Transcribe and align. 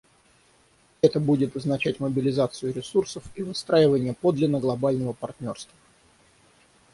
Это 1.03 1.19
будет 1.19 1.55
означать 1.55 1.99
мобилизацию 1.99 2.73
ресурсов 2.73 3.23
и 3.35 3.43
выстраивание 3.43 4.15
подлинно 4.15 4.59
глобального 4.59 5.13
партнерства. 5.13 5.75